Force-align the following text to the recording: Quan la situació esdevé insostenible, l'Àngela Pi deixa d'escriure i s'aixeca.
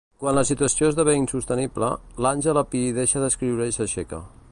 Quan 0.21 0.35
la 0.35 0.43
situació 0.49 0.87
esdevé 0.93 1.13
insostenible, 1.17 1.89
l'Àngela 2.27 2.65
Pi 2.73 2.81
deixa 2.99 3.25
d'escriure 3.25 3.69
i 3.73 3.77
s'aixeca. 3.77 4.23